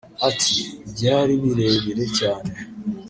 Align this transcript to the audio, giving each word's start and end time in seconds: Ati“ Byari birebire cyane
Ati“ 0.29 0.57
Byari 0.91 1.33
birebire 1.43 2.05
cyane 2.17 2.51